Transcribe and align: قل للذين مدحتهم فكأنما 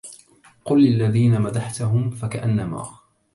قل 0.65 0.83
للذين 0.83 1.41
مدحتهم 1.41 2.09
فكأنما 2.11 2.97